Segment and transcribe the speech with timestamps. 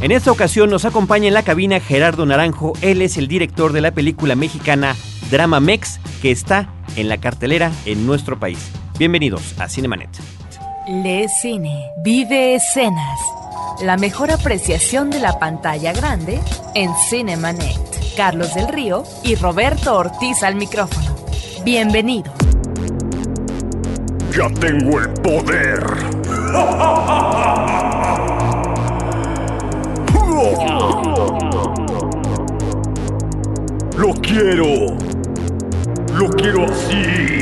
[0.00, 3.80] En esta ocasión nos acompaña en la cabina Gerardo Naranjo, él es el director de
[3.80, 4.94] la película mexicana
[5.28, 8.70] Drama Mex, que está en la cartelera en nuestro país.
[8.96, 10.08] Bienvenidos a Cinemanet.
[10.86, 13.18] Le cine, vive escenas.
[13.82, 16.40] La mejor apreciación de la pantalla grande
[16.76, 17.76] en Cinemanet.
[18.16, 21.16] Carlos del Río y Roberto Ortiz al micrófono.
[21.64, 22.32] Bienvenido.
[24.30, 25.84] Ya tengo el poder.
[33.98, 34.96] Lo quiero.
[36.14, 37.38] Lo quiero así.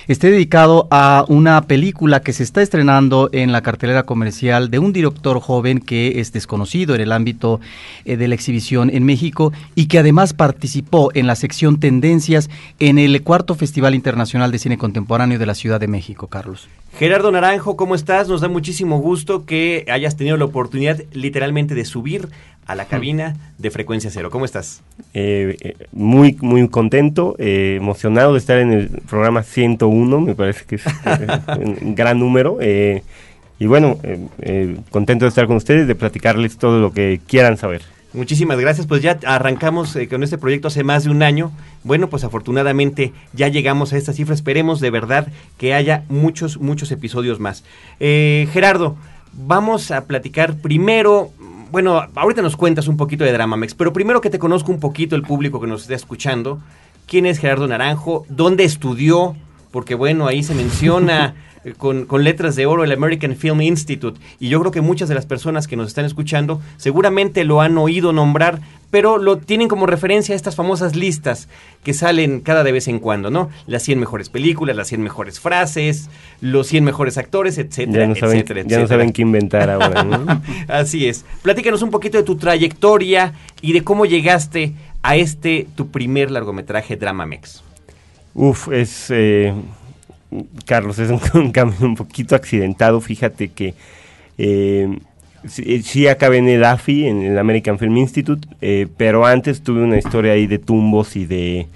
[0.08, 4.94] esté dedicado a una película que se está estrenando en la cartelera comercial de un
[4.94, 7.62] director joven que es desconocido en el ámbito
[8.06, 12.50] eh, de la exhibición en México y que además participó en la sección Tendencias
[12.80, 16.68] en el cuarto Festival Internacional de Cine Contemporáneo de la Ciudad de México, Carlos.
[16.97, 18.28] Gerardo Naranjo, ¿cómo estás?
[18.28, 22.30] Nos da muchísimo gusto que hayas tenido la oportunidad literalmente de subir
[22.66, 24.30] a la cabina de Frecuencia Cero.
[24.30, 24.81] ¿Cómo estás?
[25.14, 30.66] Eh, eh, muy, muy contento, eh, emocionado de estar en el programa 101, me parece
[30.66, 30.84] que es
[31.84, 32.58] un gran número.
[32.62, 33.98] y bueno,
[34.90, 37.81] contento de estar con ustedes, de platicarles todo lo que quieran saber.
[38.14, 41.52] Muchísimas gracias, pues ya arrancamos con este proyecto hace más de un año.
[41.84, 44.36] Bueno, pues afortunadamente ya llegamos a esta cifra.
[44.36, 45.28] Esperemos de verdad
[45.58, 47.64] que haya muchos, muchos episodios más.
[48.00, 48.98] Gerardo,
[49.34, 51.32] vamos a platicar primero
[51.72, 55.16] bueno, ahorita nos cuentas un poquito de Dramamex, pero primero que te conozco un poquito
[55.16, 56.59] el público que nos está escuchando.
[57.08, 58.28] ¿Quién es Gerardo Naranjo?
[58.30, 59.36] ¿Dónde estudió?
[59.73, 61.34] Porque bueno, ahí se menciona
[61.79, 64.22] con, con, letras de oro el American Film Institute.
[64.39, 67.75] Y yo creo que muchas de las personas que nos están escuchando seguramente lo han
[67.79, 68.59] oído nombrar,
[68.91, 71.50] pero lo tienen como referencia a estas famosas listas
[71.84, 73.50] que salen cada de vez en cuando, ¿no?
[73.66, 78.16] Las 100 mejores películas, las 100 mejores frases, los 100 mejores actores, etcétera, ya no
[78.16, 80.44] saben, etcétera, Ya no saben qué inventar ahora, ¿no?
[80.67, 81.25] Así es.
[81.41, 86.95] Platícanos un poquito de tu trayectoria y de cómo llegaste a este, tu primer largometraje
[86.95, 87.63] Dramamex.
[88.34, 89.08] Uf, es...
[89.10, 89.54] Eh,
[90.66, 93.02] Carlos, es un, cambio un poquito accidentado.
[93.02, 93.74] Fíjate que
[94.38, 94.98] eh,
[95.48, 99.98] sí, acabé en el AFI, en el American Film Institute, eh, pero antes tuve una
[99.98, 101.68] historia ahí de tumbos y de,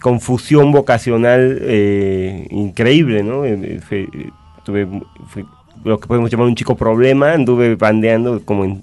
[0.00, 3.42] confusión vocacional eh, increíble, ¿no?
[4.64, 4.88] tuve
[5.84, 8.82] lo que podemos llamar un chico problema, anduve bandeando como en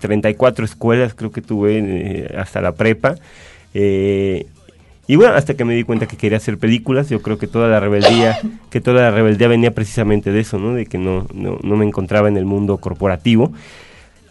[0.00, 3.14] 34 escuelas, creo que tuve hasta la prepa.
[3.72, 4.46] Eh,
[5.12, 7.68] y bueno, hasta que me di cuenta que quería hacer películas, yo creo que toda
[7.68, 8.38] la rebeldía,
[8.70, 10.72] que toda la rebeldía venía precisamente de eso, ¿no?
[10.72, 13.52] De que no, no, no me encontraba en el mundo corporativo.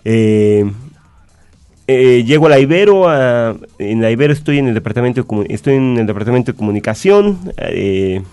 [0.06, 0.66] Eh,
[1.86, 5.76] eh, llego a la Ibero, a, en la Ibero estoy en el departamento de, estoy
[5.76, 8.24] en el departamento de comunicación, eh,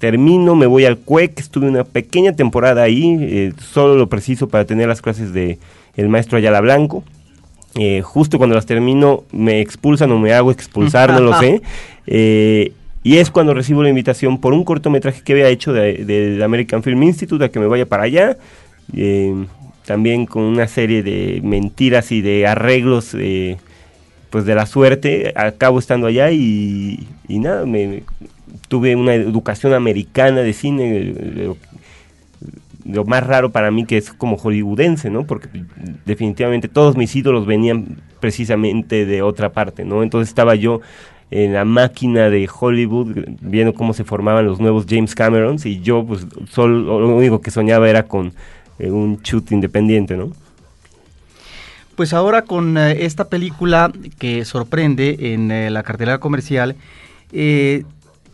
[0.00, 4.88] termino, me voy al CUEC, estuve una pequeña temporada ahí, solo lo preciso para tener
[4.88, 5.60] las clases de
[5.94, 7.04] el maestro Ayala Blanco.
[7.76, 11.62] Eh, justo cuando las termino me expulsan o me hago expulsar, no lo sé.
[12.06, 12.72] Eh,
[13.02, 17.02] y es cuando recibo la invitación por un cortometraje que había hecho del American Film
[17.02, 18.36] Institute a que me vaya para allá.
[18.94, 19.46] Eh,
[19.86, 23.16] también con una serie de mentiras y de arreglos
[24.28, 25.32] pues de la suerte.
[25.34, 28.02] Acabo estando allá y, y nada, me,
[28.68, 31.54] tuve una educación americana de cine,
[32.84, 35.26] lo más raro para mí que es como hollywoodense, ¿no?
[35.26, 35.48] Porque
[36.04, 40.02] definitivamente todos mis ídolos venían precisamente de otra parte, ¿no?
[40.02, 40.80] Entonces estaba yo
[41.30, 46.04] en la máquina de Hollywood, viendo cómo se formaban los nuevos James Camerons, y yo,
[46.04, 48.32] pues, solo, lo único que soñaba era con
[48.78, 50.32] eh, un chute independiente, ¿no?
[51.94, 56.74] Pues ahora con eh, esta película que sorprende en eh, la cartelera comercial,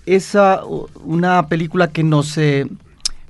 [0.07, 0.37] es
[1.05, 2.67] una película que nos eh,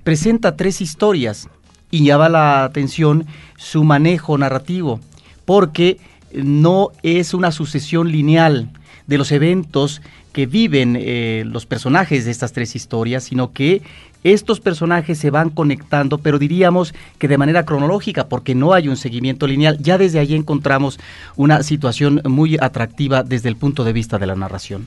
[0.07, 1.49] presenta tres historias
[1.91, 3.27] y llama la atención
[3.57, 5.01] su manejo narrativo,
[5.45, 5.99] porque
[6.33, 8.71] no es una sucesión lineal
[9.09, 13.83] de los eventos que viven eh, los personajes de estas tres historias, sino que
[14.23, 18.97] estos personajes se van conectando, pero diríamos que de manera cronológica, porque no hay un
[18.97, 19.77] seguimiento lineal.
[19.81, 21.01] Ya desde ahí encontramos
[21.35, 24.87] una situación muy atractiva desde el punto de vista de la narración.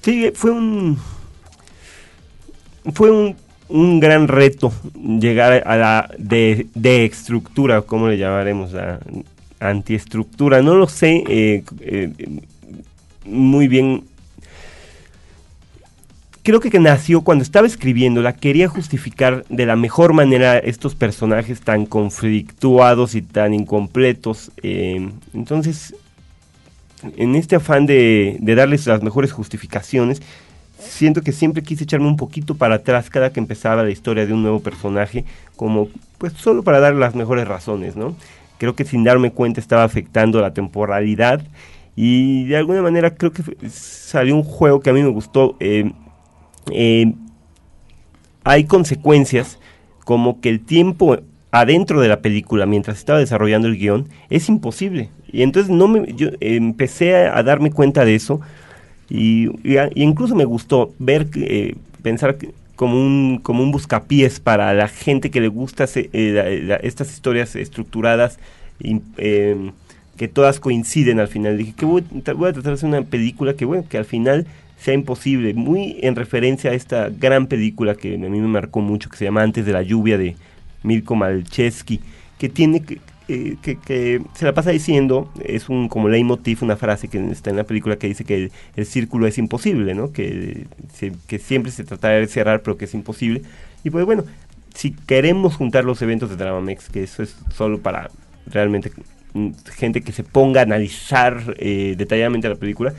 [0.00, 0.98] Sí, fue un.
[2.92, 3.36] Fue un,
[3.72, 8.72] un gran reto llegar a la de, de estructura, ¿cómo le llamaremos?
[8.72, 9.00] La
[9.60, 10.62] antiestructura.
[10.62, 12.12] No lo sé eh, eh,
[13.24, 14.04] muy bien.
[16.42, 21.60] Creo que, que nació cuando estaba escribiéndola, quería justificar de la mejor manera estos personajes
[21.60, 24.50] tan conflictuados y tan incompletos.
[24.62, 25.94] eh, entonces,
[27.16, 30.20] en este afán de, de darles las mejores justificaciones,
[30.82, 34.32] siento que siempre quise echarme un poquito para atrás cada que empezaba la historia de
[34.32, 35.24] un nuevo personaje,
[35.56, 35.88] como
[36.18, 38.16] pues solo para dar las mejores razones, ¿no?
[38.58, 41.42] Creo que sin darme cuenta estaba afectando la temporalidad
[41.96, 45.56] y de alguna manera creo que salió un juego que a mí me gustó.
[45.60, 45.92] eh,
[46.70, 47.12] eh,
[48.44, 49.58] hay consecuencias
[50.04, 51.18] como que el tiempo
[51.50, 56.12] adentro de la película mientras estaba desarrollando el guion es imposible y entonces no me
[56.14, 58.40] yo empecé a darme cuenta de eso
[59.14, 59.50] y,
[59.94, 62.38] incluso me gustó ver eh, pensar
[62.76, 67.54] como un como un buscapiés para la gente que le gusta se- eh, estas historias
[67.54, 68.38] estructuradas
[68.80, 69.70] y, eh,
[70.16, 71.58] que todas coinciden al final.
[71.58, 74.46] Dije que voy a tratar de hacer una película que bueno que al final
[74.78, 79.10] sea imposible muy en referencia a esta gran película que a mí me marcó mucho
[79.10, 80.36] que se llama Antes de la lluvia de
[80.82, 82.00] Mirko Malchesky
[82.38, 82.98] que tiene que,
[83.34, 87.50] eh, que, que se la pasa diciendo, es un como leitmotiv, una frase que está
[87.50, 90.12] en la película que dice que el, el círculo es imposible, ¿no?
[90.12, 93.42] Que, se- que siempre se tratará de cerrar, pero que es imposible.
[93.84, 94.24] Y pues bueno,
[94.74, 98.10] si queremos juntar los eventos de Dramamex, que eso es solo para
[98.46, 98.92] realmente
[99.34, 102.94] mm, gente que se ponga a analizar eh, detalladamente la película,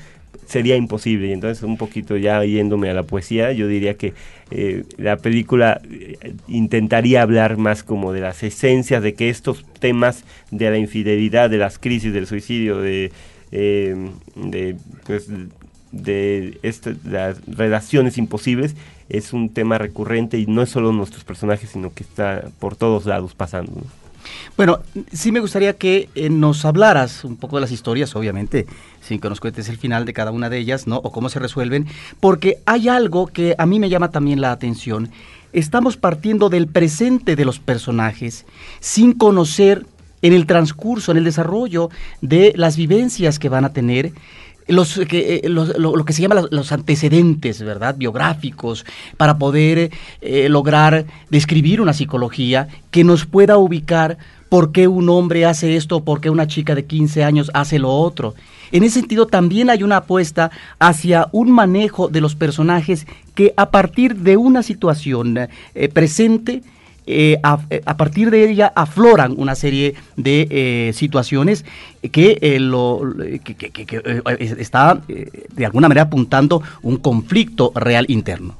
[0.45, 1.27] sería imposible.
[1.27, 4.13] Y entonces, un poquito ya yéndome a la poesía, yo diría que
[4.51, 10.23] eh, la película eh, intentaría hablar más como de las esencias de que estos temas
[10.51, 13.11] de la infidelidad, de las crisis, del suicidio, de,
[13.51, 13.95] eh,
[14.35, 14.75] de,
[15.05, 15.27] pues,
[15.91, 18.75] de este- las relaciones imposibles,
[19.09, 23.05] es un tema recurrente y no es solo nuestros personajes, sino que está por todos
[23.05, 23.83] lados pasando.
[24.55, 24.79] Bueno,
[25.11, 28.67] sí me gustaría que eh, nos hablaras un poco de las historias, obviamente,
[29.01, 30.97] sin que nos cuentes el final de cada una de ellas, ¿no?
[30.97, 31.87] O cómo se resuelven,
[32.19, 35.09] porque hay algo que a mí me llama también la atención.
[35.53, 38.45] Estamos partiendo del presente de los personajes,
[38.79, 39.85] sin conocer
[40.23, 41.89] en el transcurso, en el desarrollo
[42.21, 44.13] de las vivencias que van a tener,
[44.67, 47.95] los, que, eh, los- lo, que se llama los, los antecedentes, ¿verdad?
[47.97, 48.85] Biográficos,
[49.17, 54.17] para poder eh, lograr describir una psicología que nos pueda ubicar
[54.49, 57.89] por qué un hombre hace esto, por qué una chica de 15 años hace lo
[57.91, 58.35] otro.
[58.71, 60.49] En ese sentido, también hay una apuesta
[60.79, 63.05] hacia un manejo de los personajes
[63.35, 65.37] que a partir de una situación
[65.75, 66.61] eh, presente,
[67.05, 71.65] eh, a, eh, a partir de ella afloran una serie de eh, situaciones
[72.11, 73.01] que, eh, lo,
[73.43, 78.55] que, que- que- que, es- está de alguna manera apuntando un conflicto real interno.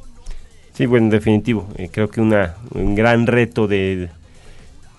[0.74, 1.68] Sí, bueno, en definitivo.
[1.92, 4.10] creo que una, un gran reto de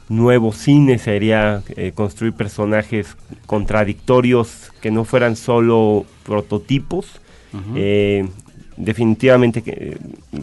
[0.08, 1.62] nuevo cine sería
[1.94, 7.06] construir personajes contradictorios que no fueran solo prototipos.
[7.74, 8.26] Eh,
[8.76, 9.96] definitivamente eh,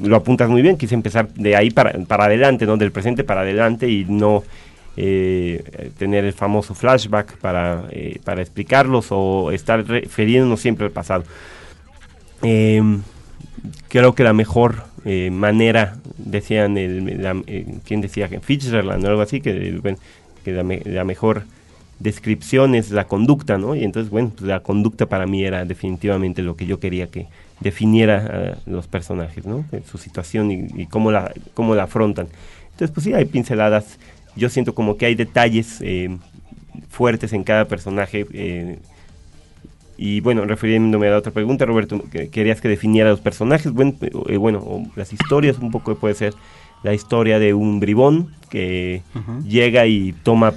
[0.03, 0.77] lo apuntas muy bien.
[0.77, 2.77] Quise empezar de ahí para, para adelante, ¿no?
[2.77, 4.43] Del presente para adelante y no
[4.97, 11.23] eh, tener el famoso flashback para, eh, para explicarlos o estar refiriéndonos siempre al pasado.
[12.41, 13.01] Em,
[13.88, 14.89] creo que la mejor
[15.31, 17.35] manera, decían, el, la,
[17.83, 18.29] ¿quién decía?
[18.39, 19.79] Fitzgerald o algo así, que,
[20.45, 21.45] que la, la mejor
[21.97, 23.75] descripción es la conducta, ¿no?
[23.75, 27.27] Y entonces, bueno, pues la conducta para mí era definitivamente lo que yo quería que
[27.61, 29.63] definiera a los personajes, ¿no?
[29.71, 32.27] Eh, Su situación y, y cómo, la, cómo la afrontan.
[32.71, 33.97] Entonces, pues sí, hay pinceladas.
[34.35, 36.09] Yo siento como que hay detalles eh,
[36.89, 38.25] fuertes en cada personaje.
[38.33, 38.77] eh,
[39.97, 43.93] y bueno, refiriéndome a la otra pregunta, Roberto, que querías que definiera los personajes, bueno,
[44.27, 46.33] eh, bueno, las historias, un poco puede ser
[46.81, 49.03] la historia de un bribón que
[49.47, 50.55] llega y toma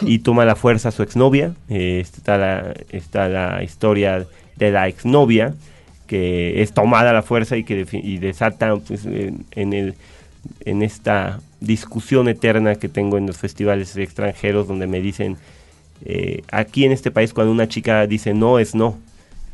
[0.00, 1.52] y toma la fuerza a su exnovia.
[1.68, 5.54] Eh, está, la, está la historia de la exnovia,
[6.06, 9.94] que es tomada la fuerza y que y desata pues, en, en el,
[10.64, 15.36] en esta discusión eterna que tengo en los festivales extranjeros donde me dicen,
[16.04, 18.98] eh, aquí en este país cuando una chica dice no es no.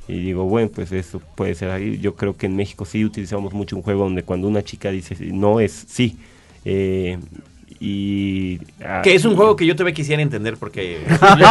[0.09, 1.99] Y digo, bueno, pues eso puede ser ahí.
[1.99, 5.17] Yo creo que en México sí utilizamos mucho un juego donde cuando una chica dice
[5.33, 6.17] no es sí.
[6.65, 7.19] Eh,
[7.85, 10.99] y ah, Que es un juego que yo todavía quisiera entender porque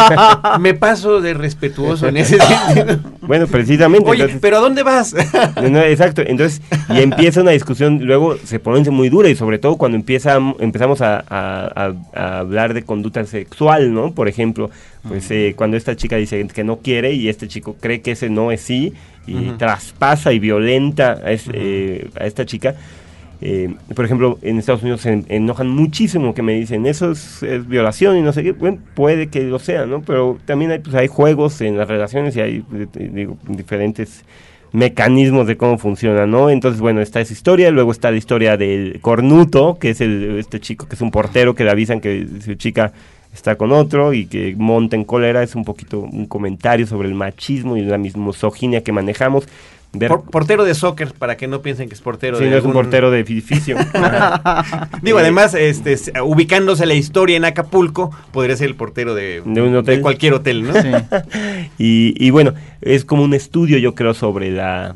[0.60, 3.00] me paso de respetuoso en ese sentido.
[3.20, 4.08] Bueno, precisamente.
[4.08, 5.14] Oye, entonces- pero ¿a dónde vas?
[5.60, 9.58] No, no, exacto, entonces, y empieza una discusión, luego se pone muy dura y sobre
[9.58, 14.12] todo cuando empieza, empezamos a, a- a- a hablar de conducta sexual, ¿no?
[14.12, 14.70] Por ejemplo,
[15.06, 18.30] pues eh, cuando esta chica dice que no quiere y este chico cree que ese
[18.30, 18.94] no es sí
[19.26, 22.74] y traspasa y violenta a, es- eh, a esta chica.
[23.42, 27.42] Eh, por ejemplo, en Estados Unidos se en- enojan muchísimo que me dicen eso es,
[27.68, 28.52] violación y no sé qué.
[28.52, 30.00] Bueno, puede que lo sea, ¿no?
[30.02, 34.24] Pero también hay, pues, hay juegos en las relaciones y hay digo, diferentes
[34.72, 36.48] mecanismos de cómo funciona, ¿no?
[36.48, 40.60] Entonces, bueno, está esa historia, luego está la historia del cornuto, que es el, este
[40.60, 42.92] chico que es un portero que le avisan que su chica
[43.34, 47.14] está con otro y que monta en cólera, es un poquito un comentario sobre el
[47.14, 49.46] machismo y la misoginia que manejamos.
[50.08, 52.64] Por- portero de soccer, para que no piensen que es portero si de no es
[52.64, 53.76] un portero de edificio.
[55.02, 59.60] Digo, Eh, además, este, ubicándose la historia en Acapulco, podría ser el portero de, De
[59.62, 60.00] un hotel.
[60.00, 60.72] cualquier hotel, ¿no?
[60.80, 60.88] Sí.
[61.78, 64.94] Y, y bueno, es como un estudio, yo creo, sobre la,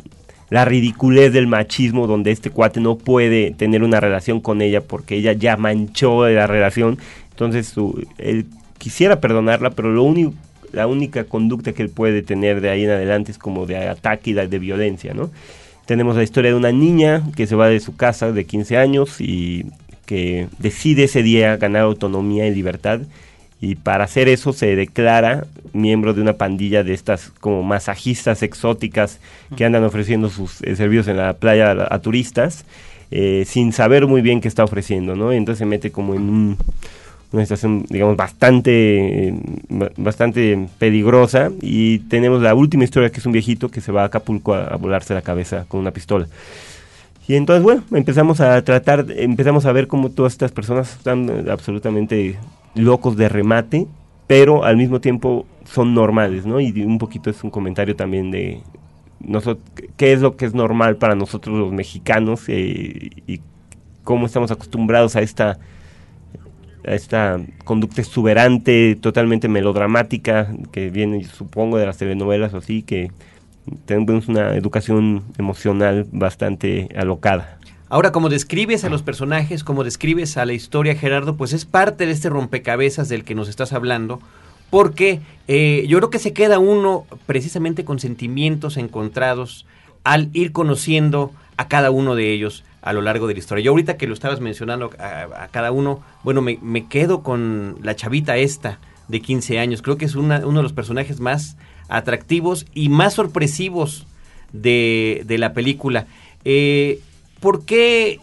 [0.50, 5.16] la ridiculez del machismo, donde este cuate no puede tener una relación con ella porque
[5.16, 6.98] ella ya manchó la relación.
[7.32, 8.46] Entonces, su- él
[8.78, 10.32] quisiera perdonarla, pero lo único,
[10.72, 14.30] la única conducta que él puede tener de ahí en adelante es como de ataque
[14.30, 15.30] y de, violencia, ¿no?
[15.86, 19.20] Tenemos la historia de una niña que se va de su casa de 15 años
[19.20, 19.66] y
[20.04, 23.00] que decide ese día ganar autonomía y libertad
[23.60, 29.18] y para hacer eso se declara miembro de una pandilla de estas como masajistas exóticas
[29.56, 32.64] que andan ofreciendo sus eh, servicios en la playa a, a turistas
[33.10, 35.32] eh, sin saber muy bien qué está ofreciendo, ¿no?
[35.32, 36.58] Entonces se mete como en un-
[37.36, 39.34] una situación, digamos, bastante,
[39.68, 44.02] ba- bastante peligrosa y tenemos la última historia que es un viejito que se va
[44.02, 46.26] a Acapulco a, a volarse la cabeza con una pistola.
[47.28, 51.50] Y entonces, bueno, empezamos a tratar, empezamos a ver cómo todas estas personas están eh,
[51.50, 52.36] absolutamente
[52.74, 53.86] locos de remate,
[54.26, 56.60] pero al mismo tiempo son normales, ¿no?
[56.60, 58.60] Y un poquito es un comentario también de
[59.18, 59.64] nosotros,
[59.96, 63.40] qué es lo que es normal para nosotros los mexicanos eh, y
[64.04, 65.58] cómo estamos acostumbrados a esta
[66.94, 73.10] esta conducta exuberante, totalmente melodramática, que viene, supongo, de las telenovelas o así, que
[73.84, 77.58] tenemos una educación emocional bastante alocada.
[77.88, 82.06] Ahora, como describes a los personajes, como describes a la historia, Gerardo, pues es parte
[82.06, 84.20] de este rompecabezas del que nos estás hablando,
[84.70, 89.66] porque eh, yo creo que se queda uno precisamente con sentimientos encontrados
[90.02, 93.64] al ir conociendo a cada uno de ellos a lo largo de la historia.
[93.64, 97.96] Yo ahorita que lo estabas mencionando a, cada uno, bueno, me, me quedo con la
[97.96, 99.82] chavita esta de 15 años.
[99.82, 101.56] Creo que es uno de los personajes más
[101.88, 104.06] atractivos y más sorpresivos
[104.52, 106.06] de, de la película.
[106.44, 107.00] Eh,
[107.40, 108.20] ¿Por qué?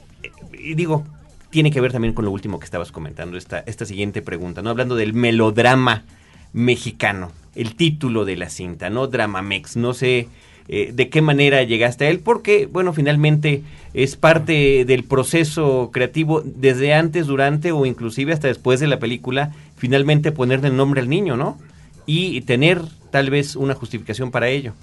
[0.58, 1.06] Y digo,
[1.50, 4.70] tiene que ver también con lo último que estabas comentando, esta, esta siguiente pregunta, ¿no?
[4.70, 6.04] Hablando del melodrama
[6.52, 9.08] mexicano, el título de la cinta, ¿no?
[9.08, 10.30] Dramamex, no sé
[10.67, 16.41] eh, de qué manera llegaste a él, porque, bueno, finalmente es parte del proceso creativo
[16.43, 21.10] desde antes, durante o inclusive hasta después de la película, finalmente ponerle el nombre al
[21.10, 21.58] niño, ¿no?
[22.05, 24.74] Y tener tal vez una justificación para ello.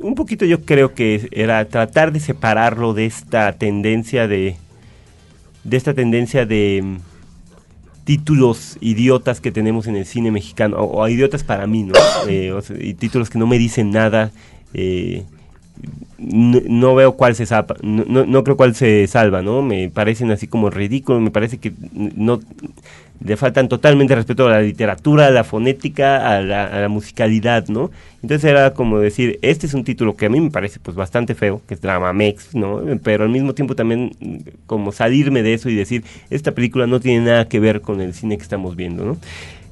[0.00, 4.56] Un poquito yo creo que era tratar de separarlo de esta tendencia de
[5.64, 6.96] de esta tendencia de mm,
[8.04, 11.94] títulos idiotas que tenemos en el cine mexicano, o, o idiotas para mí, ¿no?
[12.28, 14.30] Eh, o sea, y títulos que no me dicen nada,
[14.74, 15.24] eh,
[16.18, 19.62] no, veo cuál se salva, no, no, creo cuál se salva, ¿no?
[19.62, 22.40] Me parecen así como ridículos, me parece que no
[23.22, 27.90] le faltan totalmente respeto a la literatura, a la fonética, a la, musicalidad, ¿no?
[28.22, 31.34] Entonces era como decir, este es un título que a mí me parece pues bastante
[31.34, 32.82] feo, que es Dramamex, ¿no?
[33.02, 34.12] Pero al mismo tiempo también
[34.66, 38.14] como salirme de eso y decir, esta película no tiene nada que ver con el
[38.14, 39.16] cine que estamos viendo, ¿no?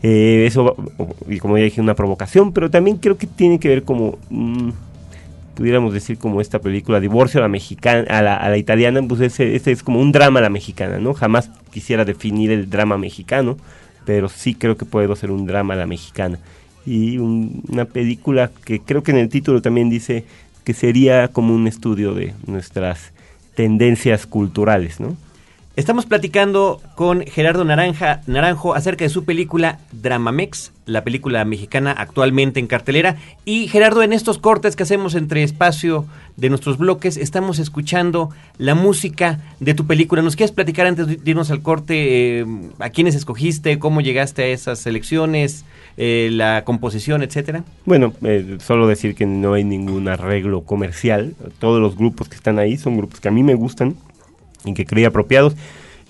[0.02, 0.74] Eh, eso,
[1.28, 4.18] y como ya dije, una provocación, pero también creo que tiene que ver como...
[4.30, 4.70] mm,
[5.54, 9.20] pudiéramos decir como esta película Divorcio a la mexicana, a la, a la italiana, pues
[9.20, 11.14] ese, ese es como un drama a la mexicana, ¿no?
[11.14, 13.56] Jamás quisiera definir el drama mexicano,
[14.04, 16.38] pero sí creo que puedo ser un drama a la mexicana.
[16.86, 20.24] Y un- una película que creo que en el título también dice
[20.64, 23.12] que sería como un estudio de nuestras
[23.54, 25.16] tendencias culturales, ¿no?
[25.74, 32.60] Estamos platicando con Gerardo Naranja, Naranjo acerca de su película Dramamex, la película mexicana actualmente
[32.60, 33.16] en cartelera.
[33.46, 36.04] Y Gerardo, en estos cortes que hacemos entre espacio
[36.36, 40.20] de nuestros bloques, estamos escuchando la música de tu película.
[40.20, 42.46] ¿Nos quieres platicar antes de irnos al corte eh,
[42.78, 45.64] a quiénes escogiste, cómo llegaste a esas selecciones,
[45.96, 47.64] eh, la composición, etcétera?
[47.86, 51.34] Bueno, eh, solo decir que no hay ningún arreglo comercial.
[51.58, 53.96] Todos los grupos que están ahí son grupos que a mí me gustan
[54.64, 55.54] y que creí apropiados.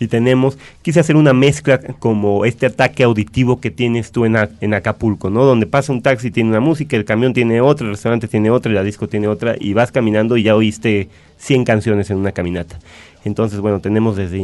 [0.00, 4.74] Y tenemos, quise hacer una mezcla como este ataque auditivo que tienes tú en, en
[4.74, 5.44] Acapulco, ¿no?
[5.44, 8.72] Donde pasa un taxi, tiene una música, el camión tiene otra, el restaurante tiene otra,
[8.72, 12.80] la disco tiene otra, y vas caminando y ya oíste 100 canciones en una caminata.
[13.24, 14.38] Entonces, bueno, tenemos desde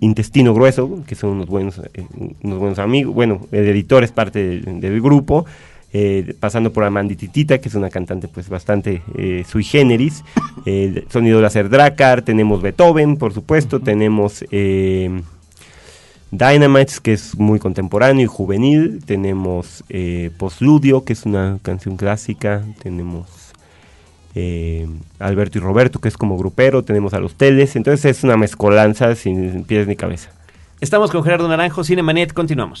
[0.00, 2.04] Intestino Grueso, que son unos buenos, eh,
[2.42, 5.46] unos buenos amigos, bueno, el editor es parte del grupo,
[5.98, 10.24] eh, pasando por Amandititita, que es una cantante pues bastante eh, sui generis,
[10.66, 15.22] eh, Sonido Láser Dracar, tenemos Beethoven, por supuesto, tenemos eh,
[16.30, 19.84] Dynamites, que es muy contemporáneo y juvenil, tenemos
[20.36, 23.26] Postludio, que es una canción clásica, tenemos
[25.18, 29.14] Alberto y Roberto, que es como grupero, tenemos a los Teles, entonces es una mezcolanza
[29.14, 30.30] sin pies ni cabeza.
[30.82, 32.80] Estamos con Gerardo Naranjo, Cinemanet, continuamos.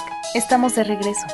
[0.33, 1.27] Estamos de regreso.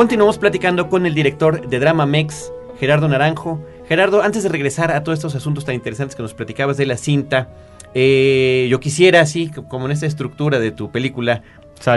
[0.00, 3.62] Continuamos platicando con el director de Drama Mex, Gerardo Naranjo.
[3.86, 6.96] Gerardo, antes de regresar a todos estos asuntos tan interesantes que nos platicabas de la
[6.96, 7.50] cinta,
[7.92, 11.42] eh, yo quisiera, así como en esta estructura de tu película,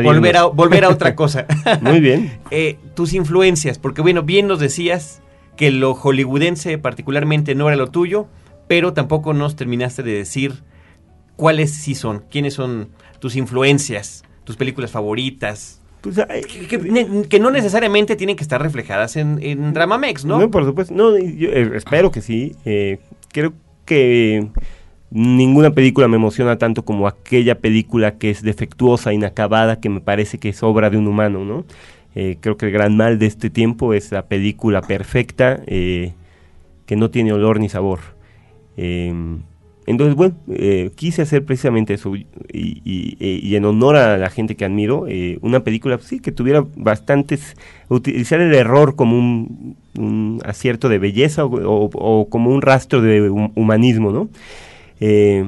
[0.04, 1.46] volver a, volver a otra cosa.
[1.80, 2.40] Muy bien.
[2.52, 5.22] Eh, tus influencias, porque bueno, bien nos decías
[5.56, 8.28] que lo hollywoodense particularmente no era lo tuyo,
[8.68, 10.64] pero tampoco nos terminaste de decir
[11.38, 12.90] cuáles sí son, quiénes son
[13.20, 15.80] tus influencias, tus películas favoritas.
[16.04, 16.20] Pues,
[17.30, 20.38] que, no necesariamente tienen que estar reflejadas en, en Dramamex, ¿no?
[20.38, 20.94] No, por supuesto.
[20.94, 22.58] No, yo eh, espero que sí.
[22.66, 23.00] Eh,
[23.32, 23.54] creo
[23.86, 24.50] que
[25.12, 30.40] ninguna película me emociona tanto como aquella película que es defectuosa, inacabada, que me parece
[30.40, 31.64] que es obra de un humano, ¿no?
[32.16, 36.16] Eh, creo que el gran mal de este tiempo es la película perfecta que
[36.98, 38.02] no tiene olor ni sabor.
[39.86, 45.08] Entonces, bueno, eh, quise hacer precisamente eso y, en honor a la gente que admiro,
[45.08, 47.58] eh, una película, sí, que tuviera bastantes,
[47.90, 54.30] utilizar el error como un, acierto de belleza o, como un rastro de humanismo, ¿no?
[55.00, 55.46] Eh,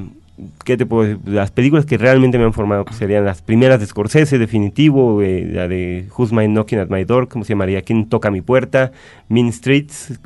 [0.63, 1.19] ¿qué te puedo decir?
[1.25, 5.47] Las películas que realmente me han formado pues, serían las primeras de Scorsese, definitivo, eh,
[5.49, 7.81] la de Who's My Knocking at My Door, ¿cómo se llamaría?
[7.81, 8.91] ¿Quién toca mi puerta?
[9.29, 10.19] Mean Streets,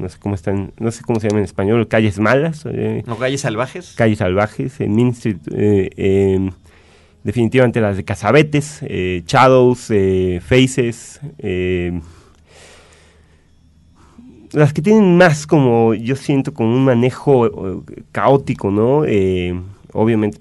[0.00, 2.64] no sé cómo están, no sé cómo se llama en español, Calles Malas.
[2.66, 3.94] eh, ¿No calles salvajes?
[3.96, 6.50] Calles Salvajes, en Mean Street, eh, eh,
[7.24, 12.00] definitivamente las de Cazabetes, eh, Shadows, eh, Faces, eh,
[14.52, 19.02] las que tienen más como, yo siento, como un manejo caótico, ¿no?
[19.92, 20.38] Obviamente,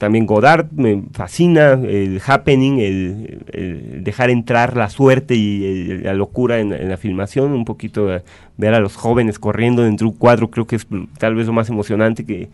[0.00, 6.14] también Godard me fascina, el happening, el, el dejar entrar la suerte y el- la
[6.14, 8.22] locura en, en la filmación, un poquito eh,
[8.56, 10.86] ver a los jóvenes corriendo dentro de un cuadro, creo que es
[11.18, 12.48] tal vez lo más emocionante que,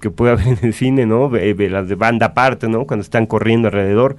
[0.00, 1.30] que puede haber en el cine, ¿no?
[1.30, 2.86] Las de banda aparte, ¿no?
[2.86, 4.16] Cuando están corriendo alrededor.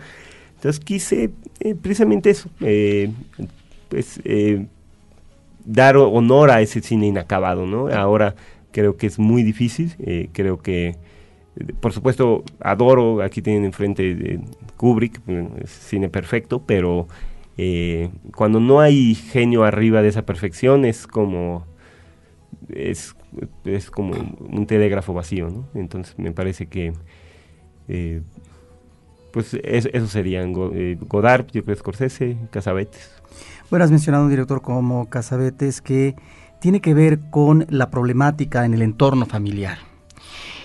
[0.55, 3.11] Entonces quise eh, precisamente eso, eh,
[3.89, 4.65] pues eh,
[5.65, 7.87] dar honor a ese cine inacabado, ¿no?
[7.89, 8.33] Ahora
[8.71, 10.95] creo que es muy difícil, eh, creo que,
[11.79, 14.39] por supuesto, adoro, aquí tienen enfrente eh,
[14.77, 17.07] Kubrick, eh, cine perfecto, pero
[17.57, 21.65] eh, cuando no hay genio arriba de esa perfección es como
[22.69, 23.15] es,
[23.65, 25.67] es como un telégrafo vacío, ¿no?
[25.75, 26.93] Entonces me parece que
[27.87, 28.21] eh,
[29.31, 33.11] pues es- eso serían eh, Godard, yo Scorsese, Casabetes.
[33.69, 36.15] Bueno, has mencionado un director como Casabetes que
[36.59, 39.77] tiene que ver con la problemática en el entorno familiar.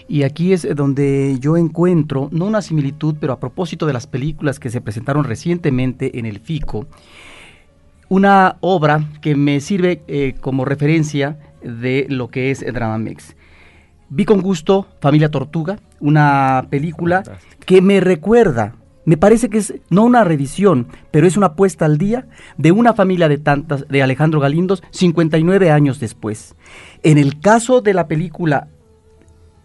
[0.08, 4.58] Y aquí es donde yo encuentro, no una similitud, pero a propósito de las películas
[4.58, 6.86] que se presentaron recientemente en el FICO,
[8.08, 13.36] una obra que me sirve eh, como referencia de lo que es Dramamex.
[14.08, 17.66] Vi con gusto Familia Tortuga, una película Fantástica.
[17.66, 21.98] que me recuerda, me parece que es no una revisión, pero es una puesta al
[21.98, 26.54] día de una familia de tantas de Alejandro Galindos 59 años después.
[27.02, 28.68] En el caso de la película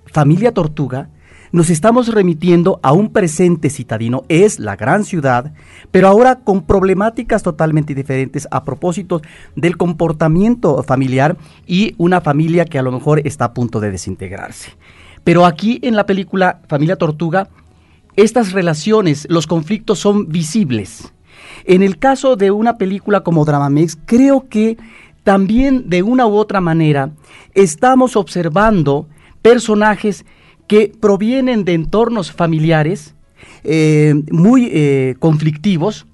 [0.06, 1.10] Familia Tortuga,
[1.52, 5.54] nos estamos remitiendo a un presente citadino, es la gran ciudad,
[5.92, 9.22] pero ahora con problemáticas totalmente diferentes a propósito
[9.56, 11.38] del comportamiento familiar
[11.68, 14.72] y una familia que a lo mejor está a punto de desintegrarse.
[15.24, 17.50] Pero aquí en la película Familia Tortuga,
[18.16, 21.14] estas relaciones, los conflictos son visibles.
[21.66, 24.78] En el caso de una película como Dramamex, creo que
[25.24, 27.12] también de una u otra manera
[27.54, 29.08] estamos observando
[29.44, 30.26] personajes
[30.68, 33.14] que provienen de entornos familiares
[33.64, 36.08] eh, muy eh, conflictivos,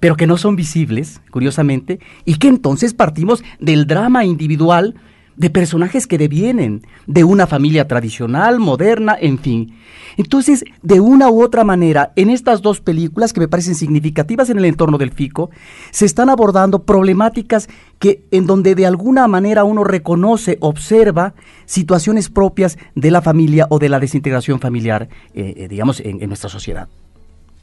[0.00, 4.94] pero que no son visibles, curiosamente, y que entonces partimos del drama individual
[5.38, 9.74] de personajes que devienen de una familia tradicional, moderna, en fin.
[10.16, 14.58] Entonces, de una u otra manera, en estas dos películas que me parecen significativas en
[14.58, 15.50] el entorno del FICO,
[15.92, 17.68] se están abordando problemáticas
[18.00, 21.34] que en donde de alguna manera uno reconoce, observa
[21.66, 26.50] situaciones propias de la familia o de la desintegración familiar, eh, eh, digamos, en, nuestra
[26.50, 26.88] sociedad.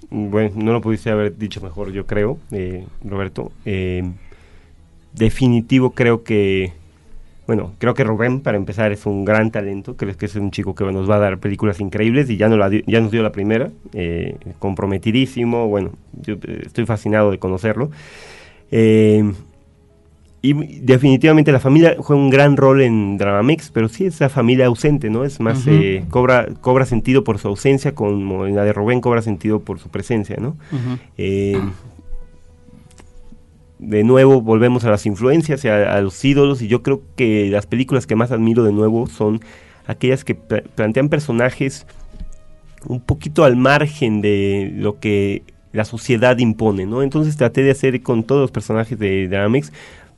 [0.09, 3.51] Bueno, no lo pudiste haber dicho mejor, yo creo, eh, Roberto.
[5.13, 6.73] Definitivo creo que,
[7.47, 9.95] bueno, creo que Rubén, para empezar, es un gran talento.
[9.95, 12.57] Creo que es un chico que nos va a dar películas increíbles y ya, no
[12.57, 13.69] la dio- ya nos dio la primera.
[13.93, 17.91] eh, comprometidísimo, bueno, yo eh, estoy fascinado de conocerlo.
[18.71, 19.31] Eh,
[20.41, 24.67] y definitivamente la familia juega un gran rol en Dramamix, pero sí es la familia
[24.67, 25.23] ausente, ¿no?
[25.25, 29.23] Es más, eh, cobra, cobra sentido por su ausencia, como en la de Rubén cobra
[29.23, 30.55] sentido por su presencia, ¿no?
[31.17, 31.59] Eh,
[33.79, 37.65] de nuevo volvemos a las influencias y a, los ídolos y yo creo que las
[37.65, 39.41] películas que más admiro de nuevo son
[39.85, 41.85] aquellas que pla- plantean personajes
[42.87, 47.01] un poquito al margen de lo que la sociedad impone, ¿no?
[47.03, 49.71] Entonces traté de hacer con todos los personajes de Dramex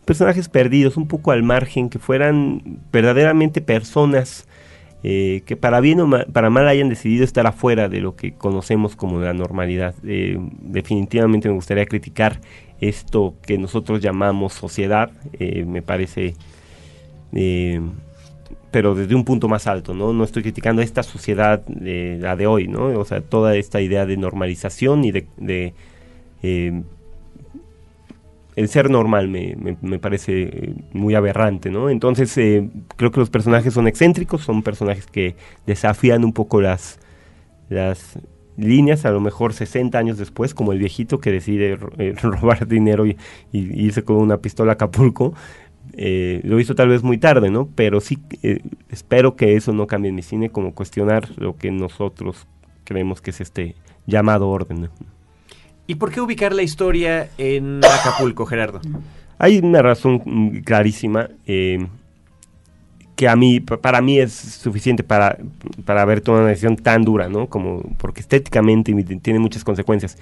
[0.07, 4.47] personajes perdidos, un poco al margen, que fueran verdaderamente personas
[5.03, 8.95] eh, que para bien o para mal hayan decidido estar afuera de lo que conocemos
[8.95, 9.93] como la normalidad.
[10.05, 12.39] Eh, definitivamente me gustaría criticar
[12.81, 16.35] esto que nosotros llamamos sociedad, eh, me parece,
[17.33, 17.81] eh,
[18.71, 20.13] pero desde un punto más alto, ¿no?
[20.13, 22.87] No estoy criticando esta sociedad, eh, la de hoy, ¿no?
[22.99, 25.73] O sea, toda esta idea de normalización y de...
[26.43, 26.81] eh,
[28.55, 31.89] el ser normal me, me- me parece muy aberrante, ¿no?
[31.89, 32.33] Entonces
[32.95, 35.35] creo que los personajes son excéntricos, son personajes que
[35.67, 36.99] desafían un poco las,
[37.69, 38.17] las
[38.57, 43.05] líneas, a lo mejor 60 años después, como el viejito que decide eh, robar dinero
[43.05, 43.17] y,
[43.51, 45.33] y irse con una pistola a Acapulco.
[45.93, 47.69] Eh, lo hizo tal vez muy tarde, ¿no?
[47.75, 51.71] Pero sí eh, espero que eso no cambie en mi cine, como cuestionar lo que
[51.71, 52.47] nosotros
[52.83, 54.81] creemos que es este llamado orden.
[54.81, 54.89] ¿no?
[55.87, 58.81] ¿Y por qué ubicar la historia en Acapulco, Gerardo?
[59.37, 61.29] Hay una razón clarísima.
[61.45, 61.87] eh,
[63.17, 65.39] que a mí, para mí es suficiente para,
[65.85, 67.47] para haber tomado una decisión tan dura, ¿no?
[67.47, 70.19] Como, porque estéticamente tiene muchas consecuencias.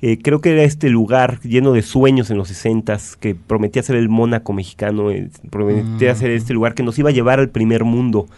[0.00, 3.96] Eh, creo que era este lugar lleno de sueños en los 60 que prometía ser
[3.96, 7.82] el Mónaco mexicano, eh, prometía ser este lugar que nos iba a llevar al primer
[7.82, 8.28] mundo.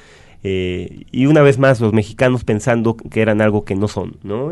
[0.43, 4.51] Eh, y una vez más los mexicanos pensando que eran algo que no son, ¿no?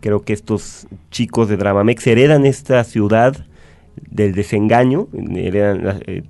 [0.00, 3.47] creo que estos chicos de Dramamex heredan esta ciudad
[4.10, 5.08] del desengaño,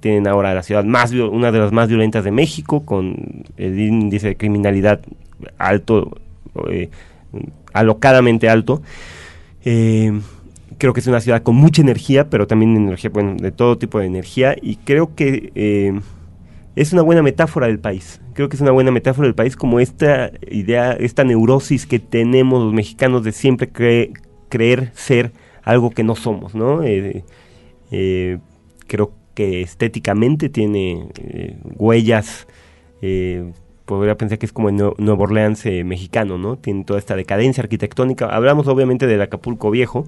[0.00, 4.28] tienen ahora la ciudad más una de las más violentas de México, con el índice
[4.28, 5.00] de criminalidad
[5.58, 6.18] alto,
[7.72, 8.82] alocadamente alto.
[9.64, 10.20] Eh,
[10.78, 13.98] creo que es una ciudad con mucha energía, pero también energía, bueno, de todo tipo
[13.98, 15.98] de energía, y creo que eh,
[16.76, 18.20] es una buena metáfora del país.
[18.34, 22.62] Creo que es una buena metáfora del país como esta idea, esta neurosis que tenemos
[22.62, 23.68] los mexicanos de siempre
[24.48, 25.32] creer ser
[25.64, 26.84] algo que no somos, ¿no?
[26.84, 27.24] Eh,
[27.90, 31.08] creo que estéticamente tiene
[31.76, 32.46] huellas
[33.88, 36.56] podría pensar que es como el Nuevo Orleans eh, mexicano, ¿no?
[36.56, 38.26] Tiene toda esta decadencia arquitectónica.
[38.26, 40.06] Hablamos obviamente del Acapulco viejo.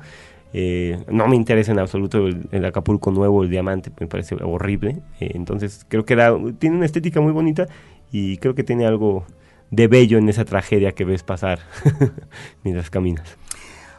[0.52, 4.98] Eh, no me interesa en absoluto el, Acapulco nuevo, el diamante, me parece horrible.
[5.18, 6.14] Eh, entonces creo que
[6.58, 7.68] tiene una estética muy bonita
[8.12, 9.24] y creo que tiene algo
[9.70, 11.60] de bello en esa tragedia que ves pasar
[12.64, 13.38] mientras caminas.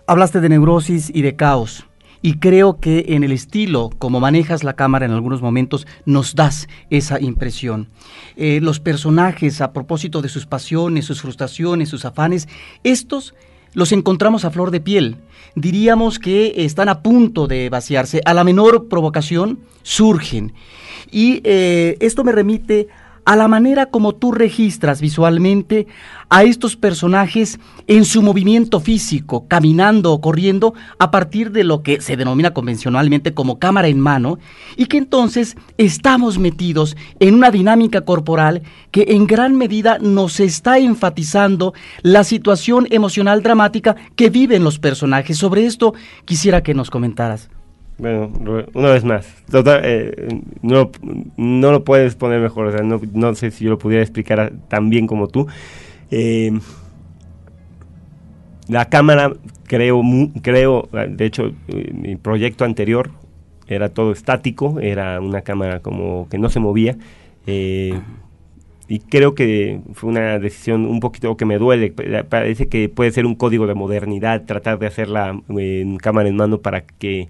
[0.05, 1.87] Hablaste de neurosis y de caos
[2.21, 6.67] y creo que en el estilo como manejas la cámara en algunos momentos nos das
[6.89, 7.89] esa impresión.
[8.36, 12.47] Eh, los personajes, a propósito de sus pasiones, sus frustraciones, sus afanes,
[12.84, 13.34] estos
[13.73, 15.17] los encontramos a flor de piel.
[15.55, 18.21] Diríamos que están a punto de vaciarse.
[18.25, 20.53] A la menor provocación surgen.
[21.10, 22.88] Y eh, esto me remite
[23.25, 25.88] a la manera como tú registras visualmente
[26.29, 32.01] a estos personajes en su movimiento físico, caminando o corriendo, a partir de lo que
[32.01, 34.39] se denomina convencionalmente como cámara en mano,
[34.77, 40.77] y que entonces estamos metidos en una dinámica corporal que en gran medida nos está
[40.79, 45.38] enfatizando la situación emocional dramática que viven los personajes.
[45.38, 45.93] Sobre esto
[46.25, 47.49] quisiera que nos comentaras.
[47.97, 48.32] Bueno,
[48.73, 49.27] una vez más,
[49.84, 50.89] eh, no,
[51.38, 54.54] no, lo puedes poner mejor, o sea, no, no, sé si yo lo pudiera explicar
[54.69, 55.45] tan bien como tú.
[56.10, 56.51] Eh,
[58.67, 59.34] la cámara,
[59.67, 60.01] creo,
[60.41, 63.12] creo, de hecho, eh, mi proyecto anterior
[63.67, 66.97] era todo estático, era una cámara como que no se movía.
[67.45, 71.91] y creo que fue una decisión un poquito que me duele.
[72.30, 76.60] Parece que puede ser un código de modernidad tratar de hacerla en cámara en mano
[76.62, 77.30] para que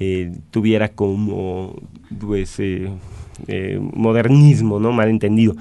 [0.00, 1.76] eh, tuviera como
[2.18, 2.90] pues eh,
[3.46, 4.92] eh, modernismo, ¿no?
[4.92, 5.54] Malentendido.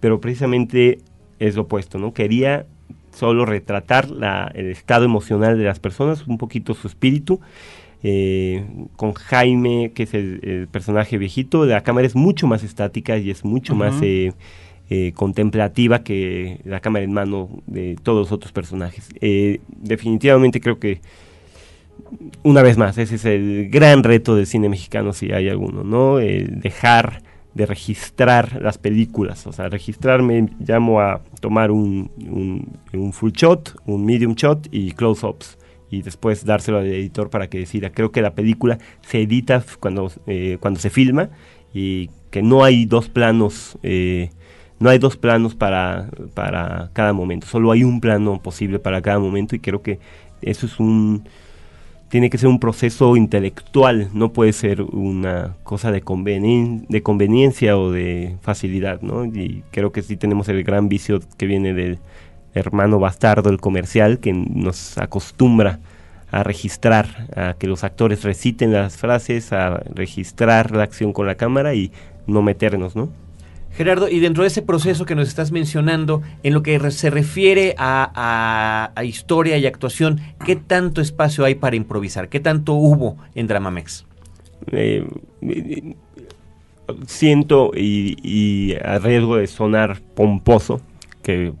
[0.00, 0.98] pero precisamente
[1.38, 2.12] es lo opuesto, ¿no?
[2.12, 2.66] Quería
[3.12, 7.40] solo retratar la, el estado emocional de las personas, un poquito su espíritu.
[8.96, 13.44] con Jaime, que es el, personaje viejito, la cámara es mucho más estática y es
[13.44, 13.94] mucho más
[15.14, 19.08] contemplativa que la cámara en mano de todos los otros personajes.
[19.82, 21.00] definitivamente creo que
[22.42, 26.16] una vez más, ese es el gran reto del cine mexicano, si hay alguno, ¿no?
[26.16, 27.22] dejar
[27.54, 32.10] de registrar las películas, o sea, registrarme, llamo a tomar un,
[32.92, 35.58] un, full shot, un medium shot y close-ups,
[35.90, 37.90] y después dárselo al editor para que decida.
[37.90, 41.30] Creo que la película se edita cuando, eh, cuando se filma
[41.74, 43.78] y que no hay dos planos.
[43.82, 44.30] Eh,
[44.78, 49.18] no hay dos planos para, para cada momento, solo hay un plano posible para cada
[49.18, 49.98] momento y creo que
[50.40, 51.24] eso es un,
[52.08, 58.36] tiene que ser un proceso intelectual, no puede ser una cosa de, conveniencia o de
[58.40, 59.26] facilidad, ¿no?
[59.26, 61.98] Y creo que sí tenemos el gran vicio que viene del
[62.54, 65.80] hermano bastardo, el comercial, que nos acostumbra
[66.30, 71.36] a registrar, a que los actores reciten las frases, a registrar la acción con la
[71.36, 71.92] cámara y
[72.26, 73.10] no meternos, ¿no?
[73.78, 77.76] Gerardo, y dentro de ese proceso que nos estás mencionando, en lo que se refiere
[77.78, 82.28] a, historia y actuación, ¿qué tanto espacio hay para improvisar?
[82.28, 84.04] ¿Qué tanto hubo en Dramamex?
[84.72, 85.06] Eh,
[87.06, 90.80] siento y, a riesgo de sonar pomposo,
[91.22, 91.52] que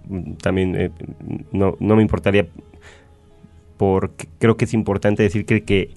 [0.42, 0.90] también eh,
[1.52, 2.48] no, no, me importaría,
[3.76, 5.90] porque creo que es importante decir que, que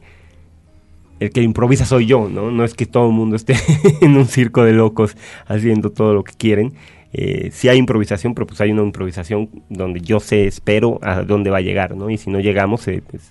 [1.21, 2.49] el que improvisa soy yo, ¿no?
[2.49, 3.55] No es que todo el mundo esté
[4.01, 6.73] en un circo de locos haciendo todo lo que quieren.
[7.13, 11.51] Eh, sí hay improvisación, pero pues hay una improvisación donde yo sé, espero a dónde
[11.51, 12.09] va a llegar, ¿no?
[12.09, 13.29] Y si no llegamos, eh, pues,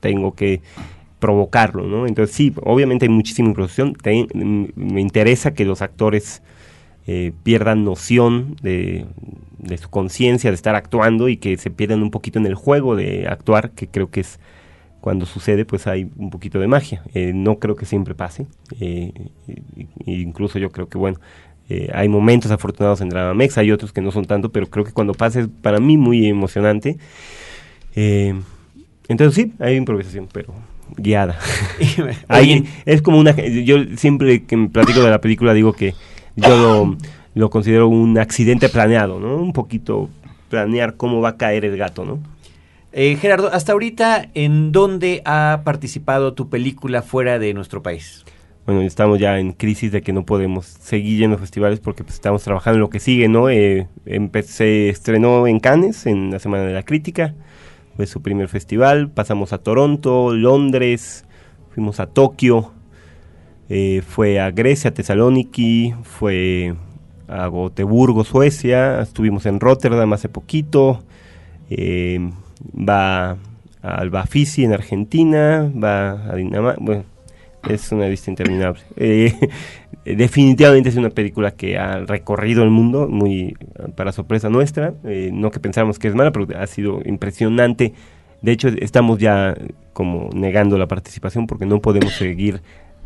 [0.00, 0.60] tengo que
[1.20, 2.08] provocarlo, ¿no?
[2.08, 3.96] Entonces sí, obviamente hay muchísima improvisación.
[4.74, 6.42] me interesa que los actores
[7.06, 9.06] eh, pierdan noción de,
[9.58, 12.96] de su conciencia de estar actuando y que se pierdan un poquito en el juego
[12.96, 14.40] de actuar, que creo que es
[15.00, 17.02] cuando sucede pues hay un poquito de magia.
[17.14, 18.46] Eh, no creo que siempre pase,
[18.80, 19.12] eh,
[20.06, 21.18] incluso yo creo que bueno,
[21.72, 24.90] Eh, hay momentos afortunados en Dramamex, hay otros que no son tanto, pero creo que
[24.90, 26.96] cuando pasa es para mí muy emocionante.
[27.94, 28.34] Eh,
[29.06, 30.52] entonces sí, hay improvisación, pero
[30.96, 31.38] guiada.
[32.26, 33.36] Ahí es como una...
[33.36, 35.94] Yo siempre que me platico de la película digo que
[36.34, 36.96] yo lo,
[37.36, 39.36] lo considero un accidente planeado, ¿no?
[39.36, 40.10] Un poquito
[40.48, 42.18] planear cómo va a caer el gato, ¿no?
[42.92, 48.24] Eh, Gerardo, hasta ahorita, ¿en dónde ha participado tu película fuera de nuestro país?
[48.66, 52.14] Bueno, estamos ya en crisis de que no podemos seguir yendo a festivales porque pues,
[52.14, 53.48] estamos trabajando en lo que sigue, ¿no?
[53.48, 53.88] Eh,
[54.44, 57.34] se estrenó en Cannes en la Semana de la Crítica,
[57.96, 61.24] fue su primer festival, pasamos a Toronto, Londres,
[61.72, 62.72] fuimos a Tokio,
[63.68, 66.74] eh, fue a Grecia, Tesaloniki, fue
[67.28, 71.04] a Goteburgo, Suecia, estuvimos en Rotterdam hace poquito,
[71.70, 73.36] eh, va
[73.82, 77.04] al Bafisi en Argentina, va a Dinamarca, bueno,
[77.68, 78.80] es una lista interminable.
[80.02, 83.54] Eh, definitivamente es una película que ha recorrido el mundo, muy
[83.96, 87.92] para sorpresa nuestra, eh, no que pensáramos que es mala, pero ha sido impresionante.
[88.40, 89.54] De hecho, estamos ya
[89.92, 92.62] como negando la participación porque no podemos seguir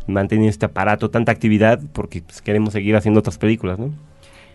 [0.07, 3.91] manteniendo este aparato, tanta actividad, porque pues, queremos seguir haciendo otras películas, ¿no?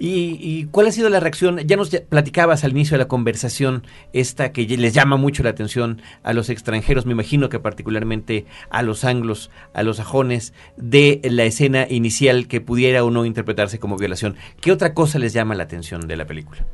[0.02, 1.58] ¿Y, cuál ha sido la reacción?
[1.58, 3.82] Ya nos platicabas al inicio de la conversación
[4.14, 8.82] esta que les llama mucho la atención a los extranjeros, me imagino que particularmente a
[8.82, 13.98] los anglos, a los sajones, de la escena inicial que pudiera o no interpretarse como
[13.98, 14.36] violación.
[14.62, 16.64] ¿Qué otra cosa les llama la atención de la película?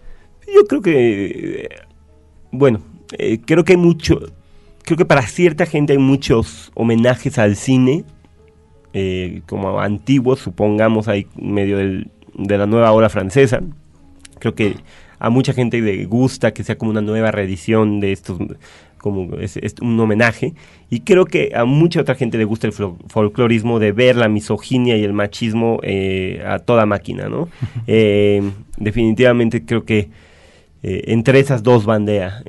[0.47, 1.69] Yo creo que,
[2.53, 2.81] bueno,
[3.19, 4.21] eh, creo que hay mucho,
[4.85, 8.05] creo que para cierta gente hay muchos homenajes al cine,
[8.93, 13.61] eh, como antiguos, supongamos, hay medio del de la nueva ola francesa.
[14.39, 14.77] Creo que
[15.19, 18.39] a mucha gente le gusta que sea como una nueva reedición de estos,
[18.99, 20.55] como es, un homenaje.
[20.91, 24.97] Y creo que a mucha otra gente le gusta el folclorismo de ver la misoginia
[24.97, 27.49] y el machismo eh, a toda máquina, ¿no?
[27.87, 28.43] Eh,
[28.79, 30.09] definitivamente creo que
[30.83, 32.43] eh, entre esas dos bandeas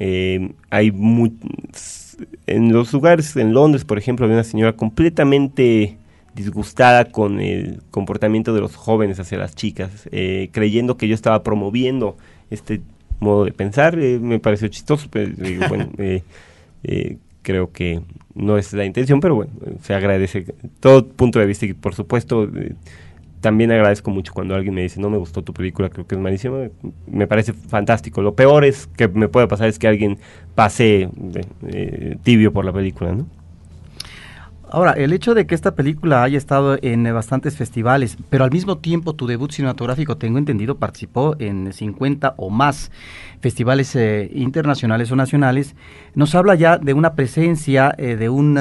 [0.69, 0.91] hay
[2.47, 5.97] en los lugares, en Londres, por ejemplo, había una señora completamente
[6.37, 11.41] disgustada con el comportamiento de los jóvenes hacia las chicas, eh, creyendo que yo estaba
[11.41, 12.15] promoviendo
[12.51, 12.81] este
[13.19, 13.97] modo de pensar.
[13.99, 15.33] Eh, me pareció chistoso, pero
[15.67, 18.01] bueno, eh, creo que
[18.35, 20.45] no es la intención, pero bueno, se agradece
[20.79, 22.47] todo punto de vista y por supuesto
[23.41, 26.21] también agradezco mucho cuando alguien me dice no me gustó tu película, creo que es
[26.21, 26.67] malísima,
[27.07, 28.21] me parece fantástico.
[28.21, 30.19] Lo peor es que me puede pasar es que alguien
[30.53, 31.09] pase
[32.21, 33.25] tibio por la película, ¿no?
[34.69, 38.79] Ahora, el hecho de que esta película haya estado en bastantes festivales, pero al mismo
[38.79, 42.91] tiempo tu debut cinematográfico, tengo entendido, participó en 50 o más
[43.39, 45.73] festivales eh, internacionales o nacionales,
[46.15, 48.59] nos habla ya de una presencia eh, de un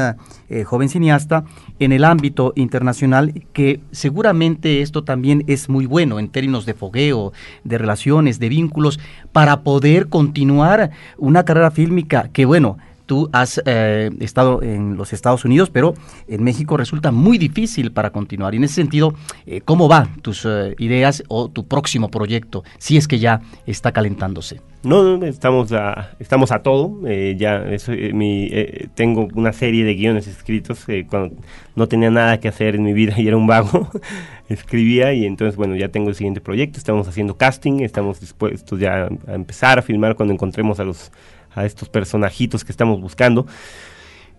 [0.48, 1.44] eh, joven cineasta
[1.80, 7.32] en el ámbito internacional que seguramente esto también es muy bueno en términos de fogueo,
[7.64, 9.00] de relaciones, de vínculos,
[9.32, 15.44] para poder continuar una carrera fílmica que, bueno, tú has eh, estado en los Estados
[15.44, 15.94] Unidos, pero
[16.28, 18.54] en México resulta muy difícil para continuar.
[18.54, 19.14] Y en ese sentido,
[19.46, 23.92] eh, ¿cómo van tus eh, ideas o tu próximo proyecto, si es que ya está
[23.92, 24.60] calentándose?
[24.82, 27.00] No, estamos a, estamos a todo.
[27.36, 27.64] ya
[28.12, 28.52] mi,
[28.94, 31.34] tengo una serie de guiones escritos cuando
[31.74, 33.90] no tenía nada que hacer en mi vida y era un vago.
[34.48, 36.78] escribía y entonces, bueno, ya tengo el siguiente proyecto.
[36.78, 41.10] Estamos haciendo casting, estamos dispuestos ya a empezar a filmar cuando encontremos a los
[41.56, 43.46] a estos personajitos que estamos buscando.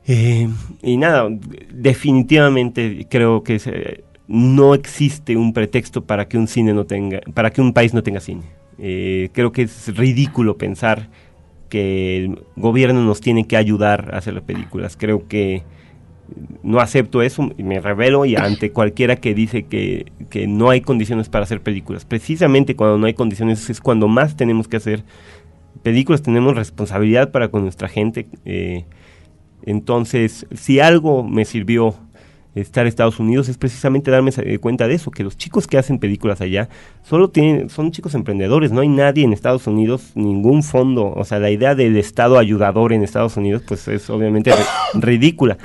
[0.07, 0.47] Eh,
[0.81, 1.27] y nada,
[1.73, 7.61] definitivamente creo que no existe un pretexto para que un cine no tenga, para que
[7.61, 8.43] un país no tenga cine.
[8.77, 11.09] Eh, creo que es ridículo pensar
[11.69, 14.95] que el gobierno nos tiene que ayudar a hacer las películas.
[14.95, 15.63] Creo que
[16.61, 20.81] no acepto eso y me revelo y ante cualquiera que dice que, que, no hay
[20.81, 22.05] condiciones para hacer películas.
[22.05, 25.03] Precisamente cuando no hay condiciones es cuando más tenemos que hacer
[25.83, 28.27] películas tenemos responsabilidad para con nuestra gente.
[28.45, 28.85] Eh,
[29.63, 31.95] entonces, si algo me sirvió
[32.61, 35.99] estar en Estados Unidos es precisamente darme cuenta de eso, que los chicos que hacen
[35.99, 36.69] películas allá
[37.03, 41.39] solo tienen, son chicos emprendedores, no hay nadie en Estados Unidos, ningún fondo, o sea,
[41.39, 44.51] la idea del Estado ayudador en Estados Unidos pues es obviamente
[44.93, 45.57] ridícula.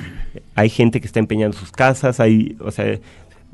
[0.55, 2.99] Hay gente que está empeñando sus casas, hay, o sea,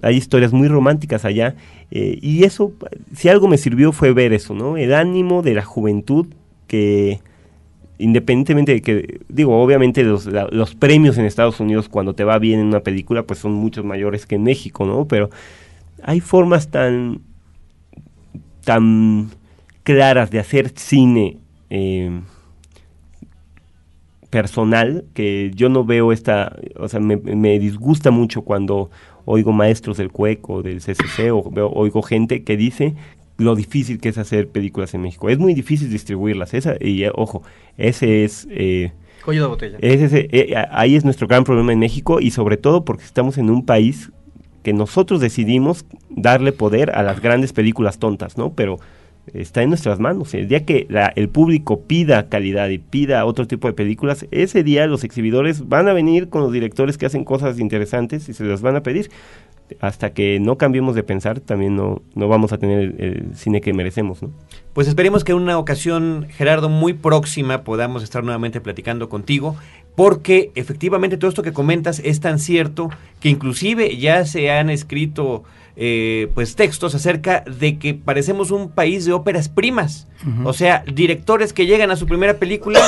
[0.02, 1.56] hay historias muy románticas allá
[1.92, 2.74] eh, y eso,
[3.16, 4.78] si algo me sirvió fue ver eso, ¿no?
[4.78, 6.28] El ánimo de la juventud
[6.70, 7.20] que
[7.98, 12.68] independientemente de que, digo, obviamente los, premios en Estados Unidos cuando te va bien en
[12.68, 15.06] una película, pues son muchos mayores que en México, ¿no?
[15.06, 15.30] Pero
[16.02, 17.20] hay formas tan,
[18.64, 19.30] tan
[19.84, 21.40] claras de hacer cine
[21.70, 22.22] eh,
[24.30, 28.90] personal que yo no veo esta, o sea, me, me disgusta mucho cuando
[29.26, 32.96] oigo maestros del CUEC o del CCC o oigo gente que dice
[33.40, 35.30] lo difícil que es hacer películas en México.
[35.30, 36.54] Es muy difícil distribuirlas.
[36.54, 37.42] Esa, y eh, ojo,
[37.78, 38.48] ese es...
[38.52, 38.92] eh,
[39.26, 39.78] Cuello de botella.
[39.82, 43.38] ese es, eh, ahí es nuestro gran problema en México y sobre todo porque estamos
[43.38, 44.12] en un país
[44.64, 48.52] que nosotros decidimos darle poder a las grandes películas tontas, ¿no?
[48.54, 48.78] Pero
[49.34, 50.34] está en nuestras manos.
[50.34, 54.64] El día que la- el público pida calidad y pida otro tipo de películas, ese
[54.64, 58.44] día los exhibidores van a venir con los directores que hacen cosas interesantes y se
[58.44, 59.10] las van a pedir.
[59.80, 63.62] Hasta que no cambiemos de pensar, también no, no vamos a tener el, el cine
[63.62, 64.32] que merecemos, ¿no?
[64.74, 69.56] Pues esperemos que en una ocasión, Gerardo, muy próxima podamos estar nuevamente platicando contigo,
[69.96, 72.90] porque efectivamente todo esto que comentas es tan cierto
[73.20, 75.44] que inclusive ya se han escrito
[75.76, 80.08] eh, pues textos acerca de que parecemos un país de óperas primas.
[80.44, 82.82] O sea, directores que llegan a su primera película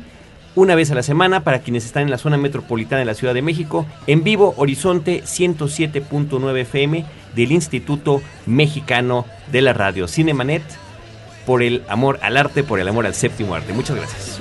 [0.55, 3.35] una vez a la semana para quienes están en la zona metropolitana de la Ciudad
[3.35, 10.63] de México, en vivo Horizonte 107.9 FM del Instituto Mexicano de la Radio Cinemanet
[11.47, 13.73] por el amor al arte, por el amor al séptimo arte.
[13.73, 14.41] Muchas gracias.